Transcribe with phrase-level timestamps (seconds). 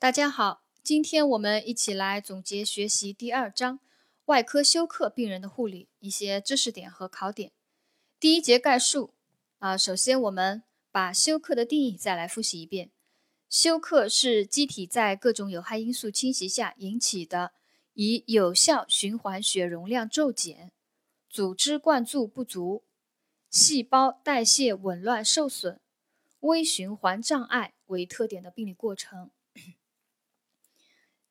[0.00, 3.80] 大家好，今天我们一起来总结学习第二章
[4.24, 7.52] 外科休克病人的护理一些知识点和考点。
[8.18, 9.12] 第一节概述
[9.58, 12.90] 啊，首先我们把休克的定义再来复习一遍。
[13.50, 17.52] 休克是机体在各种有害因素侵袭下引起的，
[17.92, 20.72] 以有效循环血容量骤减、
[21.28, 22.84] 组织灌注不足、
[23.50, 25.78] 细胞代谢紊乱受损、
[26.40, 29.30] 微循环障碍为特点的病理过程。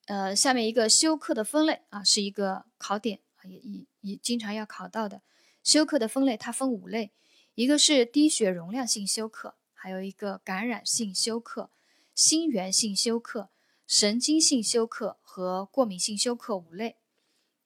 [0.10, 5.22] 呃，下面一个休克的分类啊，是一个考点啊，也也也经常要考到的。
[5.63, 7.12] 休克的分类它分五类，
[7.54, 11.70] 一个是低血容量性休克，还有一个感染性休克、
[12.16, 13.52] 心源性休克、
[13.85, 16.96] 神经性休克和过敏性休克五类。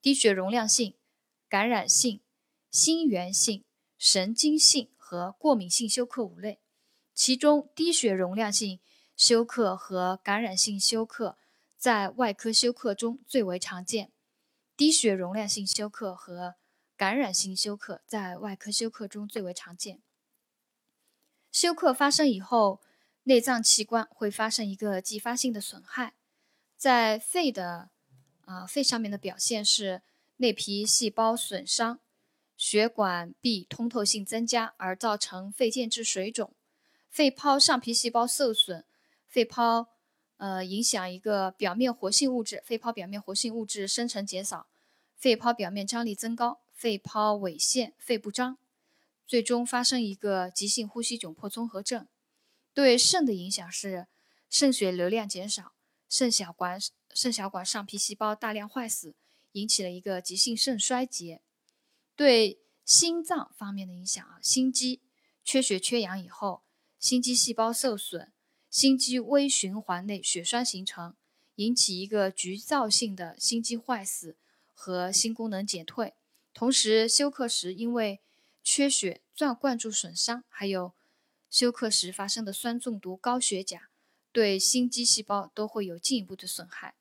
[0.02, 0.95] 低血容量性、
[1.47, 2.19] 感染性、
[2.69, 3.63] 心源性、
[3.97, 6.59] 神经性和过敏性休克五类，
[7.13, 8.81] 其中低血容量性
[9.16, 11.38] 休克和感染性休克。
[11.83, 14.09] 在外科休克中最为常见，
[14.77, 16.55] 低血容量性休克和
[16.95, 20.02] 感染性休克在外科休克中最为常见。
[21.52, 22.80] 休克发生以后，
[23.23, 26.13] 内脏器官会发生一个继发性的损害，
[26.77, 27.89] 在肺的
[28.45, 30.03] 啊肺上面的表现是
[30.38, 31.99] 内皮细胞损伤，
[32.55, 36.55] 血管壁通透性增加而造成肺间质水肿，
[37.09, 38.86] 肺泡上皮细胞受损，
[39.27, 39.89] 肺泡。
[40.38, 44.67] 呃，影响一个表面活性物质，肺泡表面活性物质生成减少，
[45.16, 48.58] 肺泡表面张力增高，肺泡萎陷，肺不张，
[49.26, 52.08] 最终发生一个急性呼吸窘迫综合症。
[52.73, 54.08] 对肾的影响是
[54.50, 55.73] 肾血流量减少，
[56.09, 56.78] 肾小管
[57.14, 59.16] 肾小管上皮细胞大量坏死，
[59.54, 61.42] 引起了一个急性肾衰竭。
[62.16, 65.02] 对心脏方面的影响啊，心肌
[65.45, 66.64] 缺血缺氧以后，
[67.00, 68.33] 心肌细胞受损。
[68.73, 71.16] 心肌微循环内血栓形成，
[71.57, 74.35] 引起一个局灶性的心肌坏死
[74.73, 76.15] 和心功能减退。
[76.55, 78.19] 同时，休克时因为
[78.63, 80.93] 缺血、钻灌注损伤，还有
[81.52, 83.89] 休克时发生的酸中毒、高血钾，
[84.31, 86.95] 对心肌细胞都会有进一步的损害。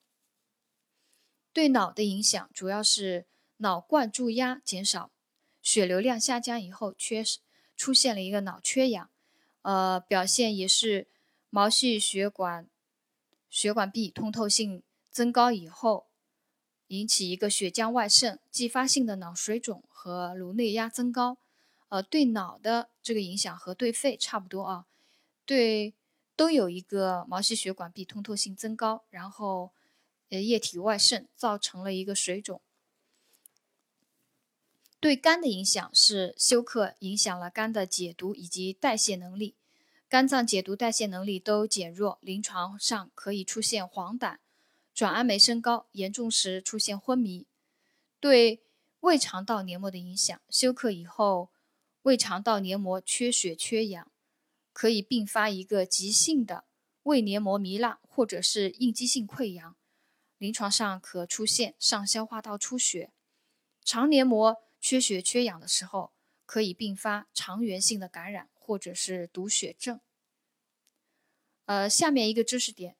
[1.54, 3.24] 对脑的影响主要是
[3.56, 5.10] 脑灌注压减少，
[5.62, 7.24] 血流量下降以后，缺
[7.74, 9.10] 出现了一个脑缺氧，
[9.62, 11.08] 呃，表现也是。
[11.54, 12.66] 毛细血管
[13.50, 16.06] 血管壁通透性增高以后，
[16.86, 21.36] 引起一个血浆外渗，继发性的脑水肿和颅内压增高。
[21.90, 24.86] 呃，对脑的这个影响和对肺差不多啊，
[25.44, 25.92] 对
[26.34, 29.72] 都有一个毛细血管壁通透性增高，然后
[30.30, 32.62] 呃液体外渗，造成了一个水肿。
[34.98, 39.54] 对肝的影响是休克影响了肝的解毒以及代谢能力。
[40.12, 44.36] 肝脏解毒代谢能力都减弱，临床上可以出现黄疸、
[44.92, 47.46] 转氨酶升高，严重时出现昏迷。
[48.20, 48.62] 对
[49.00, 51.50] 胃肠道黏膜的影响，休克以后
[52.02, 54.12] 胃肠道黏膜缺血缺氧，
[54.74, 56.66] 可以并发一个急性的
[57.04, 59.74] 胃黏膜糜烂或者是应激性溃疡，
[60.36, 63.14] 临床上可出现上消化道出血。
[63.82, 66.12] 肠黏膜缺血缺氧的时候，
[66.44, 68.50] 可以并发肠源性的感染。
[68.62, 70.00] 或者是毒血症。
[71.66, 72.96] 呃，下面一个知识点，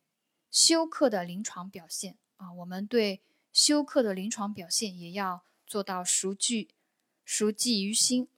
[0.50, 6.70] 休克的临床表现啊，我们对休克的临床表现也要做到熟记
[7.24, 8.28] 熟记于心。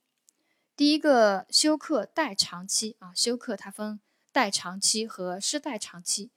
[0.77, 4.01] 第一个，休克代偿期啊，休克它分
[4.33, 6.31] 代偿期和失代偿期。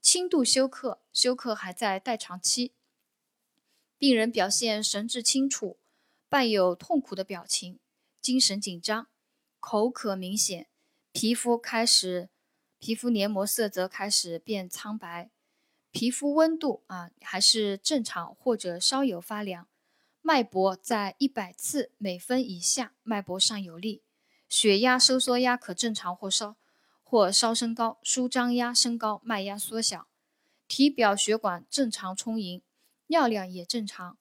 [0.00, 2.72] 轻度休克，休克还在代偿期，
[3.98, 5.78] 病人表现神志清楚，
[6.28, 7.78] 伴有痛苦的表情，
[8.20, 9.08] 精神紧张。
[9.60, 10.68] 口渴明显，
[11.12, 12.30] 皮肤开始，
[12.78, 15.30] 皮肤黏膜色泽开始变苍白，
[15.90, 19.68] 皮肤温度啊还是正常或者稍有发凉，
[20.22, 24.02] 脉搏在一百次每分以下，脉搏上有力，
[24.48, 26.56] 血压、收缩压可正常或稍
[27.02, 30.06] 或稍升高，舒张压升高，脉压缩小，
[30.68, 32.62] 体表血管正常充盈，
[33.08, 34.16] 尿量也正常，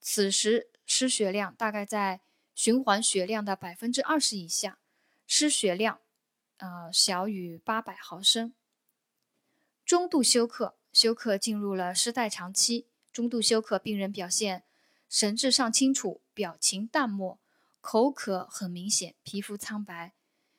[0.00, 2.20] 此时失血量大概在。
[2.56, 4.78] 循环血量的百分之二十以下，
[5.26, 6.00] 失血量，
[6.56, 8.54] 呃，小于八百毫升。
[9.84, 12.86] 中度休克，休克进入了失代偿期。
[13.12, 14.64] 中度休克病人表现
[15.08, 17.38] 神志尚清楚，表情淡漠，
[17.82, 20.14] 口渴很明显，皮肤苍白，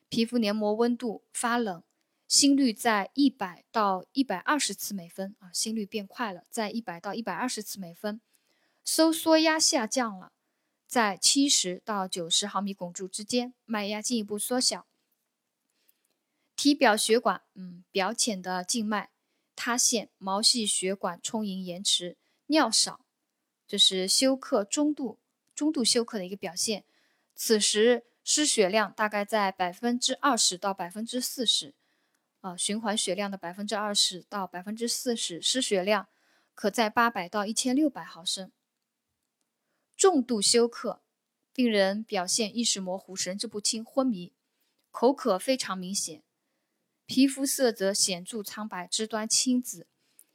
[0.07, 1.83] 皮肤黏膜温度发冷，
[2.27, 8.21] 心率在一百到一百二十次每分啊，心率变快了，在一百到一百二十次每分，
[8.85, 10.31] 收缩压下降了。
[10.87, 14.87] 在七十到九十毫米汞柱之间，脉压进一步缩小。
[16.55, 19.11] 体表血管，嗯，表浅的静脉，
[19.55, 22.15] 塌陷、毛细血管充盈延迟、
[22.47, 23.01] 尿少，
[23.67, 25.19] 这是休克中度
[25.53, 26.85] 中度休克的一个表现。
[27.35, 31.75] 此时失血量大概在百分之二十到百分之四十，
[32.41, 36.07] 啊，循环血量的百分之二十到百分之四十，失血量
[36.55, 38.51] 可在八百到一千六百毫升。
[39.97, 41.01] 重度休克，
[41.51, 44.31] 病人表现意识模糊、神志不清、昏迷，
[44.91, 46.21] 口渴非常明显。
[47.07, 49.87] 皮肤色泽显著苍白，肢端青紫，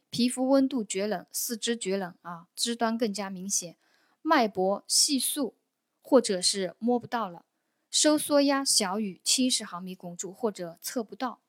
[0.09, 3.77] 皮肤温度绝冷，四肢绝冷啊，肢端更加明显，
[4.21, 5.55] 脉搏细速
[6.01, 7.45] 或者是摸不到了，
[7.89, 11.39] 收缩压小于七十毫米汞柱或者测不到，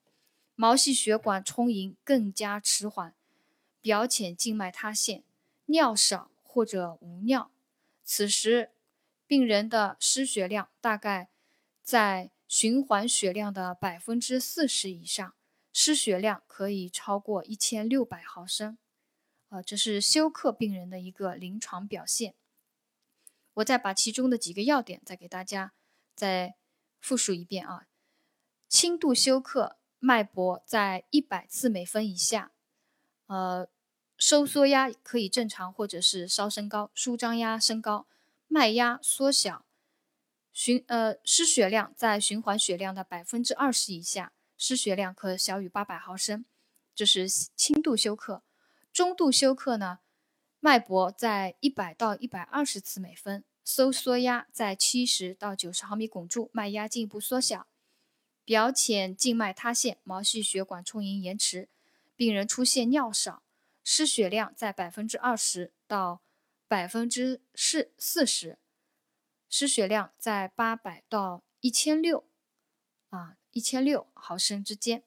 [0.55, 3.13] 毛细血管充盈更加迟缓，
[3.81, 5.25] 表浅静脉塌陷，
[5.67, 7.51] 尿少或者无尿，
[8.05, 8.71] 此时
[9.27, 11.31] 病人的失血量大概
[11.83, 12.31] 在。
[12.47, 15.35] 循环血量的百分之四十以上，
[15.73, 18.79] 失血量可以超过一千六百毫升，
[19.49, 22.35] 呃，这是休克病人的一个临床表现。
[23.55, 25.73] 我再把其中的几个要点再给大家
[26.15, 26.55] 再
[27.01, 27.89] 复述一遍啊。
[28.69, 32.53] 轻度休克，脉搏在一百次每分以下，
[33.27, 33.67] 呃，
[34.17, 38.07] 收缩压可以正常或者是稍升高，舒张压升高，
[38.47, 39.65] 脉压缩小。
[40.53, 46.45] 循呃失血量在循环血量的百分之二十以下，失血量可小于八百毫升，
[46.95, 48.45] 这是轻度休克。
[48.93, 49.99] 中度休克呢，
[50.61, 57.67] 脉搏在一百到一百二十次每分，收缩压在七十到九十毫米汞柱，脉压进一步缩小，
[58.45, 61.69] 表浅静脉塌陷，毛细血管充盈延迟，
[62.15, 63.43] 病人出现尿少，
[63.85, 66.23] 失血量在百分之二十到
[66.67, 68.59] 百分之四四十。
[69.49, 72.25] 失血量在八百到一千六
[73.11, 75.05] 啊，一千六毫升之间。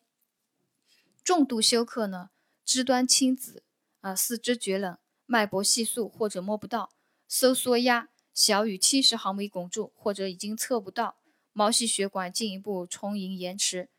[1.21, 2.29] 重度休克呢，
[2.63, 3.63] 肢端青紫
[3.99, 6.93] 啊，四肢厥冷，脉搏细速或者摸不到，
[7.27, 11.17] 收缩压小于七十毫米汞柱或者已经测不到，
[11.51, 13.89] 毛细血管进一步充盈延迟，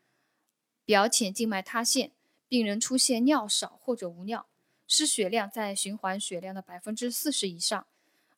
[0.83, 2.13] 表浅静脉塌陷，
[2.47, 4.47] 病人出现尿少或者无尿，
[4.89, 7.85] 失血量在循环血量的百分之四十以上，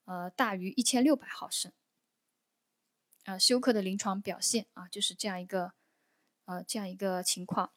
[0.04, 1.72] 呃，大于一千六百毫升。
[3.24, 5.72] 啊，休克的临床表现啊，就是这样一个，
[6.44, 7.72] 呃，这样一个情况。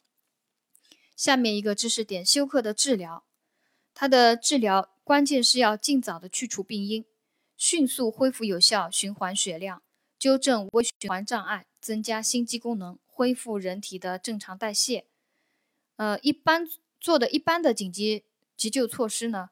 [1.15, 3.25] 下面一个知识点：休克的治疗，
[3.95, 7.05] 它的治疗关键是要尽早的去除病因，
[7.57, 9.85] 迅速恢复有效循环血量，
[10.19, 15.07] 纠正微循环障碍，增加心肌功能，恢复人体的正常代谢。
[15.95, 16.67] 呃，一般
[16.99, 18.25] 做的一般的紧急
[18.57, 19.51] 急救措施呢，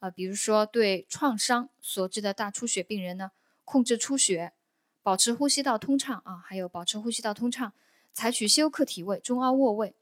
[0.00, 3.32] 呃，比如说对创伤所致的大出血病人呢，
[3.64, 4.52] 控制出血。
[5.02, 7.74] 保持呼吸道通畅啊，还有保持呼吸道通畅，
[8.14, 9.94] 采取休克体位、中凹卧位。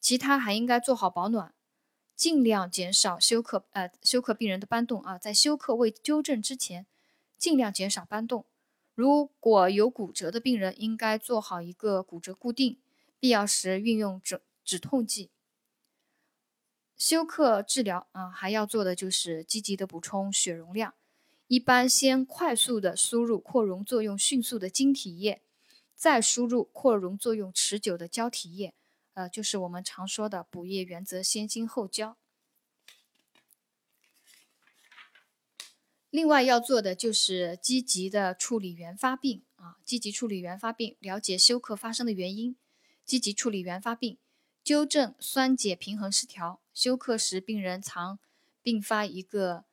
[0.00, 1.52] 其他还应该做好保暖，
[2.16, 6.86] 尽量减少休克呃休克病人的搬动啊，在休克未纠正之前，
[7.36, 8.46] 尽量减少搬动。
[8.94, 12.78] 如果有骨折的病人，应该做好一个骨折固定，
[13.18, 15.28] 必要时运用止止痛剂。
[17.00, 20.92] 休克治疗啊，还要做的就是积极的补充血容量。
[21.46, 25.40] 一般先快速的输入扩容作用迅速的晶体液，
[25.96, 28.74] 再输入扩容作用持久的胶体液，
[29.14, 32.18] 呃，就是我们常说的补液原则，先晶后胶。
[36.10, 42.56] 另外要做的就是积极的处理原发病啊，积极处理原发病，了解休克发生的原因，
[43.06, 44.18] 积极处理原发病，
[44.62, 46.60] 纠正酸碱平衡失调。
[46.72, 48.18] 休克时病人常
[48.62, 49.64] 并发一个。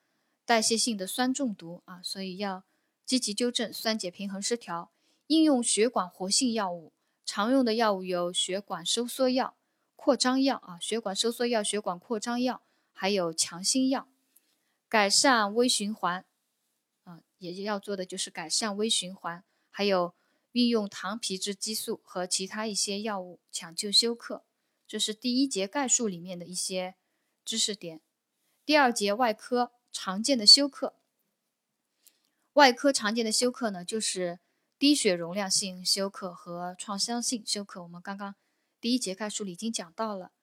[0.45, 2.63] 代谢性的酸中毒啊，所以要
[3.05, 4.91] 积极纠正酸碱平衡失调。
[5.27, 6.93] 应用血管活性药物，
[7.25, 9.57] 常用的药物有血管收缩药、
[9.97, 12.61] 扩张药啊，血管收缩药、血管扩张药，
[12.93, 14.07] 还有强心药。
[14.87, 16.23] 改善微循环
[17.03, 20.13] 啊，也要做的就是改善微循环，还有
[20.53, 24.45] 运用糖皮质激素和其他一些药物抢救休克。
[24.87, 26.95] 这是第一节概述里面的一些
[27.43, 28.01] 知识点。
[28.65, 29.73] 第二节外科。
[29.89, 30.95] 常见的休克，
[32.53, 34.39] 外科常见的休克呢，就是
[34.77, 37.81] 低血容量性休克和创伤性休克。
[37.81, 38.35] 我们刚刚
[38.79, 40.33] 第一节概述里已经讲到了，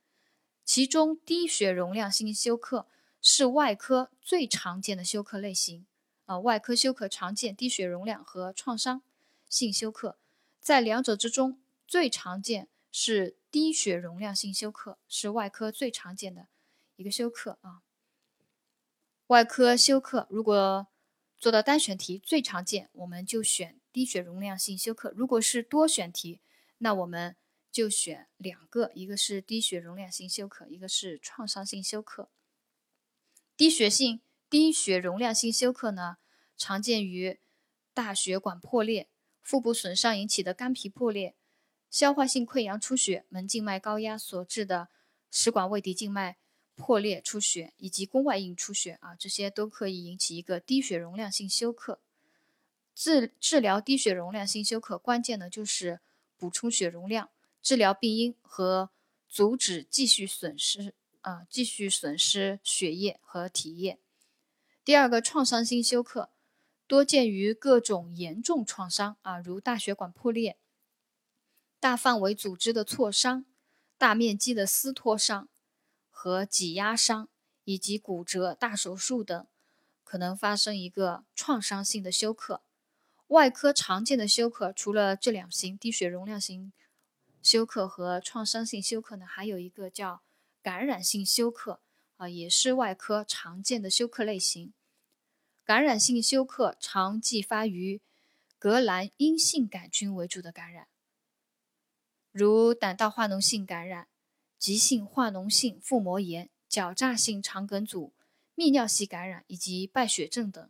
[0.64, 2.88] 其中低血容量性休克
[3.22, 5.86] 是外科最常见的休克类型。
[6.24, 9.02] 啊，外科休克常见低血容量和创伤
[9.48, 10.18] 性休克，
[10.60, 16.48] 在两者之中最常见是低血容量性休克，是外科最常见的
[16.96, 17.82] 一个休克啊。
[19.28, 20.88] 外科休克，如果
[21.38, 26.40] 做到单选题，最常见我们就选低血容量性休克；如果是多选题，
[26.78, 27.36] 那我们
[27.70, 32.28] 就选两个，一个是低血容量性休克，一个是创伤性休克。
[33.56, 34.20] 低血性
[34.50, 36.16] 低血容量性休克呢，
[36.56, 37.38] 常见于
[37.92, 39.08] 大血管破裂、
[39.40, 41.36] 腹部损伤引起的肝脾破裂、
[41.94, 44.88] 消化性溃疡出血、门静脉高压所致的
[45.30, 46.38] 食管胃底静脉
[46.74, 52.00] 破裂出血，以及宫外孕出血啊，这些都可以引起一个低血容量性休克。
[52.96, 56.00] 治治疗低血容量性休克，关键呢就是
[56.36, 57.30] 补充血容量，
[57.62, 58.90] 治疗病因和
[59.28, 64.00] 阻止继续损失啊，继续损失血液和体液。
[64.84, 66.30] 第二个创伤性休克
[66.88, 70.56] 多见于各种严重创伤啊，如大血管破裂、
[71.84, 73.44] 大范围组织的挫伤、
[73.98, 75.50] 大面积的撕脱伤
[76.08, 77.28] 和挤压伤，
[77.64, 79.46] 以及骨折、大手术等，
[80.02, 82.62] 可能发生一个创伤性的休克。
[83.26, 86.72] 外科常见的休克，除了这两型低血容量型
[87.42, 90.22] 休克和创伤性休克呢，还有一个叫
[90.62, 91.82] 感染性休克
[92.16, 94.72] 啊，也是外科常见的休克类型。
[95.66, 98.00] 感染性休克常继发于
[98.58, 100.88] 革兰阴性杆菌为主的感染，
[102.34, 104.08] 如胆道化脓性感染、
[104.58, 108.12] 急性化脓性腹膜炎、狡诈性肠梗阻、
[108.56, 110.68] 泌尿系感染以及败血症等。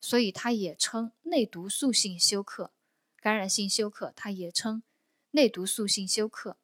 [0.00, 2.72] 所以它也称内毒素性休克、
[3.20, 4.82] 感染性休克，它也称
[5.30, 6.56] 内毒素性休克，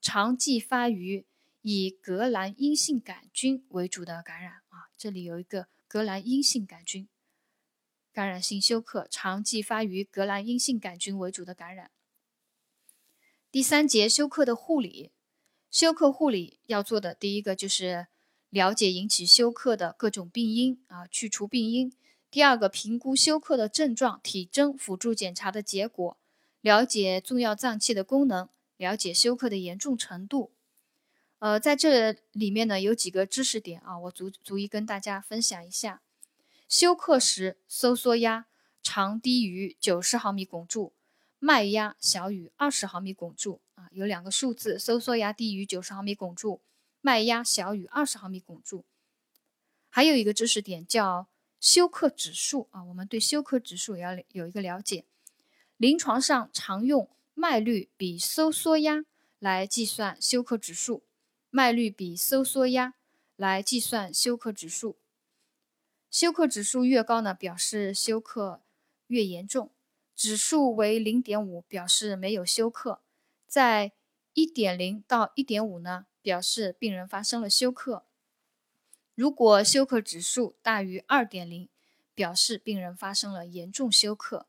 [0.00, 1.26] 常继发于
[1.60, 4.88] 以革兰阴性杆菌为主的感染啊。
[4.96, 7.06] 这里有一个革兰阴性杆菌，
[8.10, 11.90] 感染性休克常继发于革兰阴性杆菌为主的感染。
[13.50, 15.10] 第三节休克的护理，
[15.70, 18.08] 休克护理要做的第一个就是
[18.50, 21.90] 了解引起休克的各种病因啊，去除病因。
[22.30, 26.18] 第二个，评估休克的症状、体征、辅助检查的结果，
[26.60, 30.52] 了解重要脏器的功能，了解休克的严重程度。
[31.38, 36.02] 呃，在这里面呢，有几个知识点啊，我逐逐一跟大家分享一下。
[36.68, 38.44] 休克时，收缩压
[38.82, 40.92] 常低于九十毫米汞柱，
[41.38, 46.60] 脉压小于二十毫米汞柱啊，有两个数字：收缩压低于九十毫米汞柱，
[47.00, 48.84] 脉压小于二十毫米汞柱。
[49.88, 51.28] 还有一个知识点叫。
[51.60, 55.04] 休克指数啊，我们对休克指数也要有一个了解。
[55.76, 59.04] 临床上常用脉率比收缩压
[59.40, 61.02] 来计算休克指数，
[61.50, 62.94] 脉率比收缩压
[63.34, 64.98] 来计算休克指数。
[66.12, 68.62] 休克指数越高呢，表示休克
[69.08, 69.72] 越严重。
[70.18, 73.02] 指数为零点五，表示没有休克；
[73.46, 73.92] 在
[74.34, 78.04] 一点零到一点五呢，表示病人发生了休克。
[79.14, 81.68] 如果休克指数大于二点零，
[82.16, 84.48] 表示病人发生了严重休克。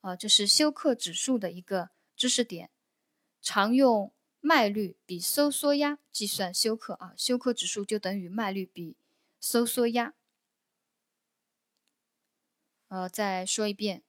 [0.00, 2.70] 啊，这是休克指数的一个知识点。
[3.40, 8.96] 常用脉率比收缩压计算休克啊，休克指数就等于脉率比
[9.40, 10.12] 收缩压。
[12.88, 14.02] 呃，再说一遍，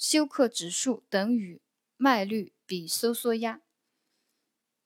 [0.00, 1.60] 休克指数等于
[1.98, 3.60] 脉率比收缩压。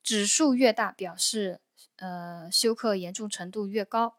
[0.03, 1.61] 指数越大，表示
[1.99, 4.17] 呃休克严重程度越高。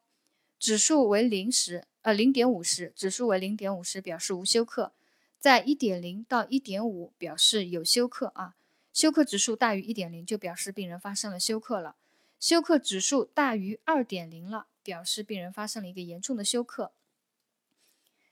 [0.57, 4.93] 指数为零时，呃，零点五时，指数为零点五时，表示无休克；
[5.37, 8.55] 在一点零到一点五，表示有休克啊。
[8.93, 11.97] 休克指数大于一点零，就表示病人发生了休克了。
[12.39, 16.93] 休克指数大于二点零了，表示病人发生了一个严重的休克。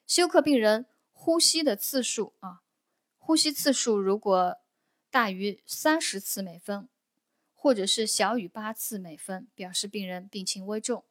[0.08, 0.86] 休克病人
[1.26, 2.64] 呼吸的次数啊，
[3.18, 4.58] 呼吸次数如果
[5.10, 6.90] 大于三十次每分，
[7.54, 11.06] 或者是小于八次每分，表示病人病情危重。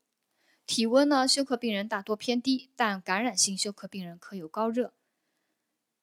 [0.67, 1.27] 体温呢？
[1.27, 4.93] 休克病人大多偏低，但感染性休克病人可有高热。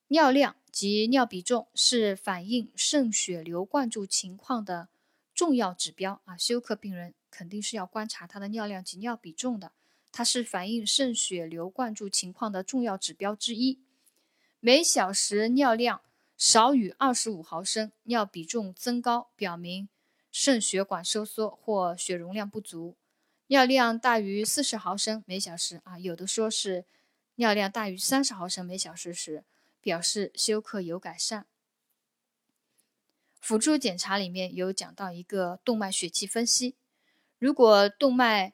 [0.08, 4.90] 尿量及尿比重是反映肾血流灌注情况的
[5.36, 6.36] 重要指标啊！
[6.36, 9.74] 休克病人肯定是要观察他的尿量及尿比重的，
[10.12, 13.84] 它是反映肾血流灌注情况的重要指标之一。
[14.62, 16.02] 每小时尿量
[16.38, 19.88] 少于二十五毫升，尿比重增高，表明
[20.32, 22.98] 肾血管收缩或血容量不足。
[23.48, 26.84] 尿量大于四十毫升每小时啊，有的说是
[27.36, 29.46] 尿量大于三十毫升每小时时，
[29.82, 31.46] 表示休克有改善。
[33.40, 36.76] 辅助检查里面有讲到一个动脉血气分析，
[37.38, 38.54] 如果动脉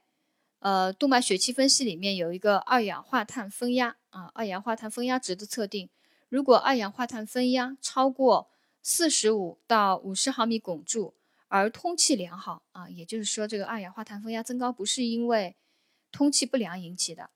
[0.60, 5.90] 呃动脉血气分析里面有一个二氧化碳分压啊，二氧化碳分压值的测定，
[6.30, 8.48] 如果二氧化碳分压超过
[8.82, 11.14] 四十五到五十毫米汞柱。
[11.50, 15.56] 而通气良好啊，也就是说，这个二氧化碳分压增高不是因为
[16.12, 17.30] 通气不良引起的。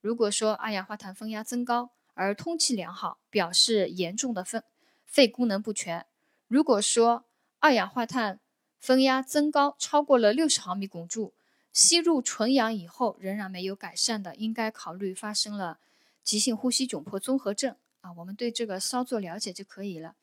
[0.00, 4.62] 如果说二氧化碳分压增高而通气良好，表示严重的肺
[5.04, 6.06] 肺功能不全。
[6.48, 7.24] 如果说
[7.60, 8.40] 二氧化碳
[8.80, 11.32] 分压增高超过了六十毫米汞柱，
[11.72, 15.78] 吸入纯氧以后仍然没有改善的，应该考虑发生了
[16.22, 18.12] 急性呼吸窘迫综合症啊。
[18.12, 20.14] 我们对这个稍作了解就可以了。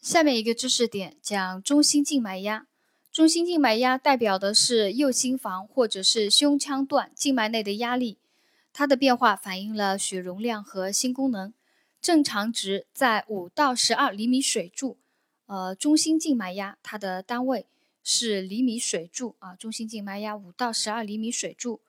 [0.00, 2.66] 下面一个知识点讲中心静脉压。
[3.12, 8.18] 中心静脉压代表的是右心房或者是胸腔段静脉内的压力，
[8.72, 11.52] 它的变化反映了血容量和心功能。
[12.00, 14.96] 正常值在五到十二厘米水柱。
[15.46, 17.66] 呃，中心静脉压它的单位
[18.02, 19.54] 是厘米水柱啊。
[19.54, 21.80] 中心静脉压五到十二厘米水柱。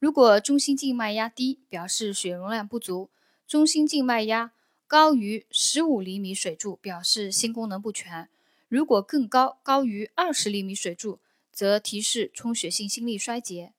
[0.00, 3.10] 如果中心静脉压低，表示血容量不足；
[3.46, 4.52] 中心静脉压
[4.86, 8.30] 高于十五厘米水柱，表示心功能不全。
[8.68, 11.20] 如果更高，高于二十厘米水柱，
[11.52, 13.74] 则提示充血性心力衰竭。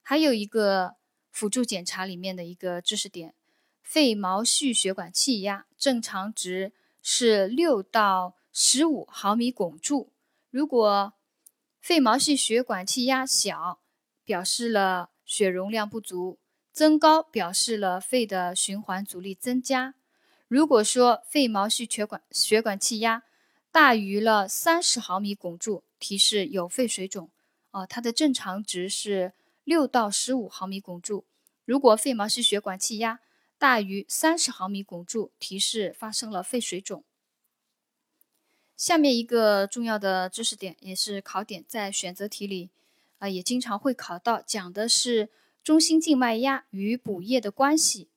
[0.00, 0.94] 还有一个
[1.32, 3.34] 辅助检查里面的一个知识点：
[3.82, 10.12] 肺毛细血管气压正常值是六到十五毫米汞柱。
[10.50, 11.14] 如果
[11.80, 13.80] 肺毛细血管气压小，
[14.24, 16.38] 表示了血容量不足；
[16.72, 19.94] 增高表示了肺的循环阻力增加。
[20.48, 23.24] 如果说肺毛细血管血管气压，
[23.72, 27.30] 大于了三十毫米汞柱，提示有肺水肿。
[27.72, 29.32] 哦，它的正常值是
[29.64, 31.26] 六到十五毫米汞柱。
[31.64, 33.20] 如果肺毛细血管气压
[33.58, 37.04] 大于三十毫米汞柱，提示发生了肺水肿。
[38.76, 42.70] 下面一个重要的知识点，也是考点，在选择题里
[43.18, 45.30] 啊也经常会考到，讲的是
[45.62, 48.08] 中心静脉压与补液的关系。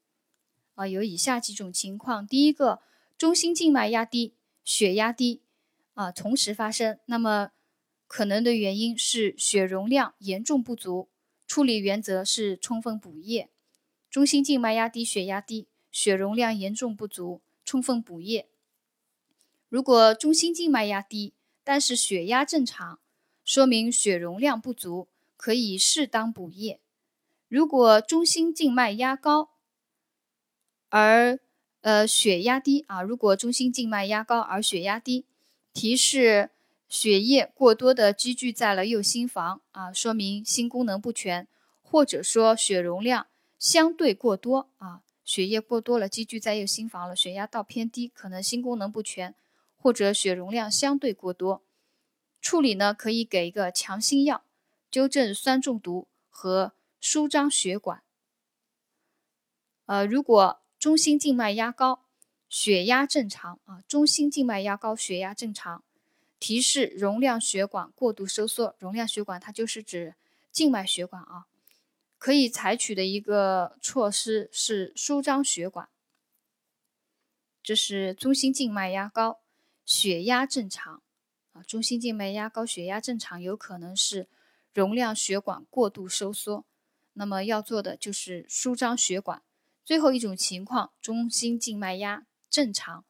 [0.75, 2.82] 啊，有以下几种情况：第一个，
[3.18, 5.41] 中心静脉压低，血压低。
[5.94, 7.51] 啊，同时发生，那么
[8.08, 11.10] 可能的原因是血容量严重不足，
[11.46, 13.50] 处理原则是充分补液。
[14.10, 18.48] 中心静脉压低，血压低，血容量严重不足，充分补液。
[19.68, 21.34] 如果中心静脉压低，
[21.65, 23.00] 但是血压正常，
[23.50, 26.79] 说明血容量不足，可以适当补液。
[27.48, 29.50] 如果中心静脉压高，
[30.90, 31.40] 而
[31.81, 35.25] 呃血压低啊，如果中心静脉压高而血压低。
[35.74, 36.51] 提示
[36.88, 41.48] 血液过多的积聚在了右心房啊，说明心功能不全，
[41.81, 43.25] 或者说血容量
[43.57, 49.33] 相对过多啊，血液过多了积聚在右心房了，血压倒偏低，可能心功能不全，
[49.75, 51.64] 或者血容量相对过多。
[52.41, 54.43] 处理呢，可以给一个强心药，
[54.89, 58.03] 纠正酸中毒和舒张血管。
[59.85, 62.05] 呃，如果中心静脉压高。
[62.51, 65.83] 血压正常啊，中心静脉压高，血压正常，
[66.39, 68.75] 提示容量血管过度收缩。
[68.79, 70.15] 容量血管它就是指
[70.51, 71.45] 静脉血管啊，
[72.17, 75.89] 可以采取的一个措施是舒张血管。
[77.61, 79.41] 这是中心静脉压高，
[79.85, 81.03] 血压正常
[81.65, 84.27] 中心静脉压高，血压正常，有可能是
[84.74, 86.65] 容量血管过度收缩，
[87.13, 89.41] 那么要做的就是舒张血管。
[89.83, 92.25] 最后一种情况，中心静脉压。
[92.50, 93.05] 正常，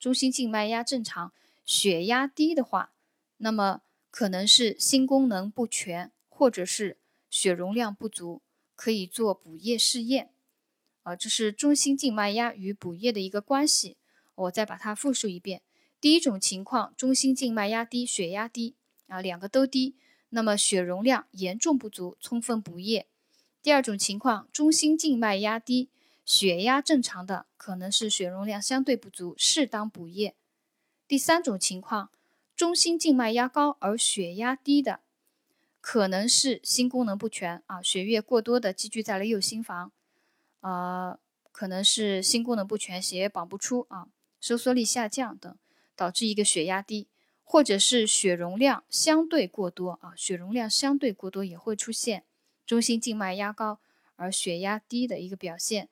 [0.00, 1.32] 中心静脉压正常，
[1.64, 2.92] 血压低的话，
[3.36, 8.42] 那么可能是心功能不全，或者是血容量不足，
[8.74, 10.32] 可以做补液试验。
[11.04, 13.96] 啊，这是中心静脉压与补液的一个关系。
[14.34, 15.62] 我再把它复述一遍：
[16.00, 18.74] 第一种情况，中心静脉压低，血压低，
[19.08, 19.96] 啊，两个都低，
[20.30, 23.06] 那么血容量严重不足，充分补液。
[23.62, 25.90] 第二种情况，中心静脉压低。
[26.24, 30.36] 血压正常的可能是血容量相对不足，适当补液。
[31.08, 32.10] 第三种情况，
[32.54, 35.00] 中心静脉压高而血压低的，
[35.80, 39.90] 可能是心功能不全啊，血液过多的积聚在了右心房，
[40.60, 41.18] 呃，
[41.50, 44.06] 可能是心功能不全，血液绑不出啊，
[44.40, 45.56] 收缩力下降等，
[46.00, 47.08] 导致一个血压低，
[47.44, 52.24] 或者是血容量相对过多啊，血容量相对过多也会出现
[52.64, 53.80] 中心静脉压高
[54.16, 55.90] 而血压低的一个表现。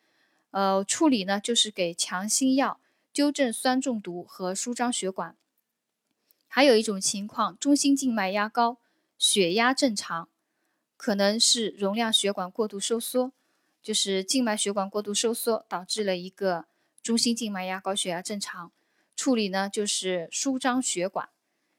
[0.51, 2.81] 呃，处理呢就是给强心药，
[3.13, 5.37] 纠正酸中毒和舒张血管。
[6.47, 8.79] 还有一种情况，中心静脉压高，
[9.19, 10.31] 血压正常，
[10.97, 13.33] 可能是容量血管过度收缩，
[13.83, 16.65] 就是静脉血管过度收缩导致了一个
[17.03, 18.73] 中心静脉压高，血压正常。
[19.19, 21.29] 处理呢就是舒张血管。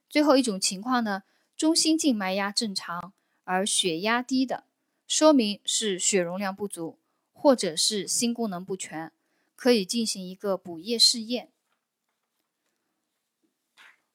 [0.10, 1.24] 最后一种情况呢，
[1.56, 3.14] 中心静脉压正常
[3.46, 4.66] 而血压低的，
[5.08, 7.00] 说明是血容量不足。
[7.42, 9.14] 或者是心功能不全，
[9.56, 11.54] 可以进行一个补液试验。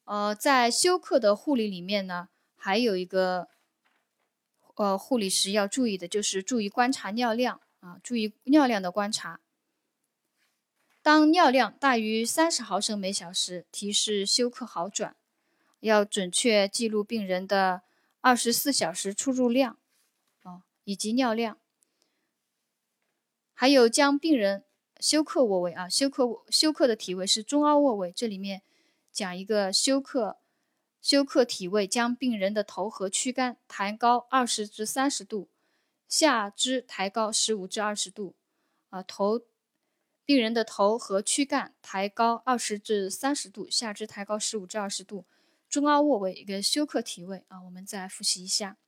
[0.05, 3.49] 呃，在休克的护理里面呢，还有一个
[4.75, 9.41] 呃护理时要注意的就是注意观察尿量啊，注意尿量的观察。
[11.05, 15.13] 当尿量大于三十毫升每小时，提示休克好转；
[15.81, 17.83] 要准确记录病人的
[18.23, 19.77] 二十四小时出入量
[20.45, 21.59] 啊，以及尿量。
[23.53, 24.65] 还有将病人
[24.99, 28.11] 休克卧位啊，休克休克的体位是中凹卧位。
[28.11, 28.63] 这里面
[29.13, 30.39] 讲一个休克
[31.03, 35.51] 休克体位，将病人的头和躯干抬高二十至三十度，
[36.09, 38.35] 下肢抬高十五至二十度
[38.89, 39.43] 啊，头
[40.27, 45.27] 病人的头和躯干抬高二十至三十度，下肢抬高十五至二十度，
[45.69, 48.79] 中凹卧位一个休克体位啊，我们再复习一下。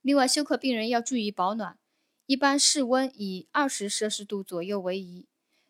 [0.00, 1.78] 另外，休克病人要注意保暖。
[2.24, 5.26] 一般室温以二十摄氏度左右为宜，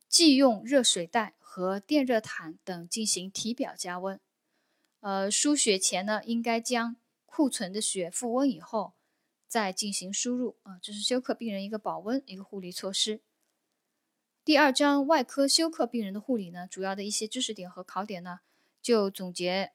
[0.08, 4.20] 忌用热水袋和电热毯等进行体表加温。
[5.00, 8.92] 呃，输血前呢，应该将库存的血复温以后
[9.48, 13.22] 再进行输入啊，这是休克病人一个保温一个护理措施。
[14.42, 18.40] 第二章外科休克病人的护理呢，主要的一些知识点和考点呢，
[18.80, 19.72] 就总结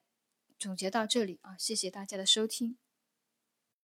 [0.57, 2.75] 总结到这里啊，谢谢大家的收听。